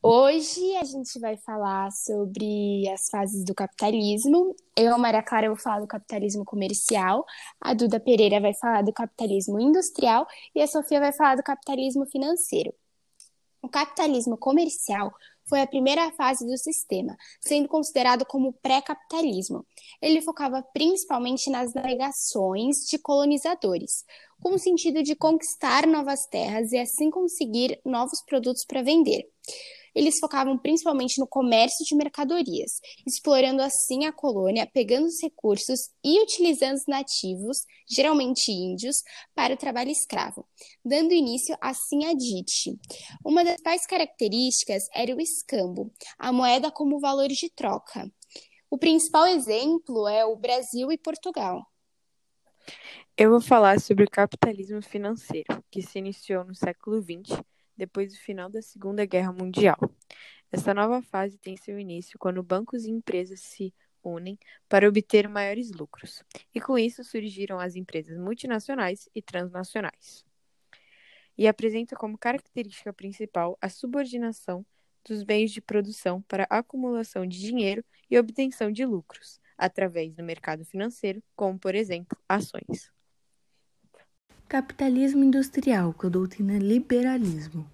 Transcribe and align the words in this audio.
Hoje 0.00 0.76
a 0.76 0.84
gente 0.84 1.18
vai 1.18 1.36
falar 1.38 1.90
sobre 1.90 2.88
as 2.88 3.08
fases 3.10 3.44
do 3.44 3.52
capitalismo. 3.52 4.54
Eu, 4.76 4.96
Maria 4.96 5.24
Clara, 5.24 5.48
vou 5.48 5.56
falar 5.56 5.80
do 5.80 5.88
capitalismo 5.88 6.44
comercial, 6.44 7.24
a 7.60 7.74
Duda 7.74 7.98
Pereira 7.98 8.40
vai 8.40 8.54
falar 8.54 8.82
do 8.82 8.92
capitalismo 8.92 9.58
industrial 9.58 10.24
e 10.54 10.62
a 10.62 10.68
Sofia 10.68 11.00
vai 11.00 11.12
falar 11.12 11.34
do 11.34 11.42
capitalismo 11.42 12.06
financeiro. 12.06 12.72
O 13.60 13.68
capitalismo 13.68 14.36
comercial 14.38 15.12
foi 15.48 15.62
a 15.62 15.66
primeira 15.66 16.12
fase 16.12 16.46
do 16.46 16.56
sistema, 16.56 17.16
sendo 17.40 17.68
considerado 17.68 18.24
como 18.24 18.52
pré-capitalismo. 18.52 19.66
Ele 20.00 20.22
focava 20.22 20.62
principalmente 20.72 21.50
nas 21.50 21.74
navegações 21.74 22.86
de 22.88 22.98
colonizadores, 22.98 24.04
com 24.40 24.54
o 24.54 24.58
sentido 24.58 25.02
de 25.02 25.16
conquistar 25.16 25.88
novas 25.88 26.24
terras 26.26 26.70
e 26.70 26.78
assim 26.78 27.10
conseguir 27.10 27.80
novos 27.84 28.22
produtos 28.22 28.64
para 28.64 28.80
vender 28.80 29.28
eles 29.98 30.20
focavam 30.20 30.56
principalmente 30.56 31.18
no 31.18 31.26
comércio 31.26 31.84
de 31.84 31.96
mercadorias, 31.96 32.80
explorando 33.04 33.60
assim 33.60 34.04
a 34.04 34.12
colônia, 34.12 34.64
pegando 34.72 35.06
os 35.06 35.20
recursos 35.20 35.90
e 36.04 36.22
utilizando 36.22 36.76
os 36.76 36.86
nativos, 36.86 37.64
geralmente 37.90 38.52
índios, 38.52 39.02
para 39.34 39.54
o 39.54 39.56
trabalho 39.56 39.90
escravo, 39.90 40.46
dando 40.84 41.12
início 41.12 41.56
assim 41.60 42.04
a 42.04 42.14
DIT. 42.14 42.78
Uma 43.24 43.42
das 43.42 43.54
principais 43.54 43.86
características 43.86 44.84
era 44.94 45.12
o 45.16 45.20
escambo, 45.20 45.92
a 46.16 46.30
moeda 46.30 46.70
como 46.70 47.00
valor 47.00 47.26
de 47.26 47.50
troca. 47.50 48.08
O 48.70 48.78
principal 48.78 49.26
exemplo 49.26 50.06
é 50.06 50.24
o 50.24 50.36
Brasil 50.36 50.92
e 50.92 50.96
Portugal. 50.96 51.66
Eu 53.16 53.30
vou 53.30 53.40
falar 53.40 53.80
sobre 53.80 54.04
o 54.04 54.10
capitalismo 54.10 54.80
financeiro, 54.80 55.60
que 55.68 55.82
se 55.82 55.98
iniciou 55.98 56.44
no 56.44 56.54
século 56.54 57.02
XX 57.02 57.42
depois 57.78 58.12
do 58.12 58.18
final 58.18 58.50
da 58.50 58.60
Segunda 58.60 59.06
Guerra 59.06 59.32
Mundial. 59.32 59.78
Essa 60.50 60.74
nova 60.74 61.00
fase 61.00 61.38
tem 61.38 61.56
seu 61.56 61.78
início 61.78 62.18
quando 62.18 62.42
bancos 62.42 62.84
e 62.84 62.90
empresas 62.90 63.40
se 63.40 63.72
unem 64.02 64.38
para 64.68 64.88
obter 64.88 65.28
maiores 65.28 65.70
lucros, 65.70 66.22
e 66.54 66.60
com 66.60 66.78
isso 66.78 67.04
surgiram 67.04 67.60
as 67.60 67.76
empresas 67.76 68.18
multinacionais 68.18 69.08
e 69.14 69.22
transnacionais. 69.22 70.24
E 71.36 71.46
apresenta 71.46 71.94
como 71.94 72.18
característica 72.18 72.92
principal 72.92 73.56
a 73.60 73.68
subordinação 73.68 74.66
dos 75.04 75.22
bens 75.22 75.52
de 75.52 75.60
produção 75.60 76.20
para 76.22 76.46
acumulação 76.50 77.26
de 77.26 77.38
dinheiro 77.38 77.84
e 78.10 78.18
obtenção 78.18 78.72
de 78.72 78.84
lucros, 78.84 79.40
através 79.56 80.14
do 80.14 80.24
mercado 80.24 80.64
financeiro, 80.64 81.22
como, 81.36 81.58
por 81.58 81.74
exemplo, 81.74 82.18
ações. 82.28 82.90
Capitalismo 84.48 85.22
industrial 85.22 85.92
com 85.92 86.06
a 86.06 86.10
doutrina 86.10 86.58
liberalismo. 86.58 87.66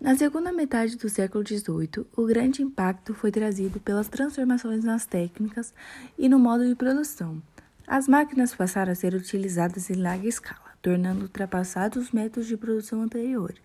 Na 0.00 0.16
segunda 0.16 0.52
metade 0.52 0.96
do 0.96 1.08
século 1.08 1.46
XVIII, 1.46 2.04
o 2.16 2.26
grande 2.26 2.60
impacto 2.60 3.14
foi 3.14 3.30
trazido 3.30 3.78
pelas 3.78 4.08
transformações 4.08 4.82
nas 4.82 5.06
técnicas 5.06 5.72
e 6.18 6.28
no 6.28 6.40
modo 6.40 6.66
de 6.66 6.74
produção. 6.74 7.40
As 7.86 8.08
máquinas 8.08 8.52
passaram 8.52 8.90
a 8.90 8.96
ser 8.96 9.14
utilizadas 9.14 9.90
em 9.90 9.94
larga 9.94 10.26
escala, 10.26 10.72
tornando 10.82 11.22
ultrapassados 11.22 12.06
os 12.06 12.10
métodos 12.10 12.48
de 12.48 12.56
produção 12.56 13.02
anteriores, 13.02 13.62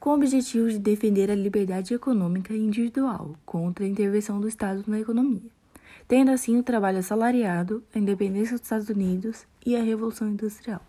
com 0.00 0.10
o 0.10 0.14
objetivo 0.14 0.68
de 0.68 0.80
defender 0.80 1.30
a 1.30 1.36
liberdade 1.36 1.94
econômica 1.94 2.52
individual 2.52 3.36
contra 3.46 3.84
a 3.84 3.88
intervenção 3.88 4.40
do 4.40 4.48
Estado 4.48 4.82
na 4.88 4.98
economia, 4.98 5.48
tendo 6.08 6.32
assim 6.32 6.58
o 6.58 6.64
trabalho 6.64 6.98
assalariado, 6.98 7.84
a 7.94 8.00
independência 8.00 8.56
dos 8.56 8.66
Estados 8.66 8.88
Unidos 8.88 9.46
e 9.64 9.76
a 9.76 9.82
Revolução 9.84 10.28
Industrial. 10.28 10.82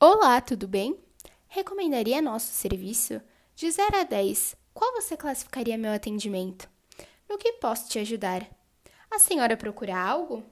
Olá, 0.00 0.40
tudo 0.40 0.68
bem? 0.68 0.96
Recomendaria 1.48 2.22
nosso 2.22 2.52
serviço? 2.52 3.20
De 3.56 3.68
0 3.68 3.96
a 3.98 4.04
10, 4.04 4.54
qual 4.72 4.92
você 4.92 5.16
classificaria 5.16 5.76
meu 5.76 5.92
atendimento? 5.92 6.70
No 7.28 7.36
que 7.36 7.54
posso 7.54 7.88
te 7.88 7.98
ajudar? 7.98 8.48
A 9.10 9.18
senhora 9.18 9.56
procura 9.56 9.98
algo? 9.98 10.44